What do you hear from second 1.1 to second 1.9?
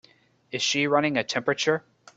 a temperature?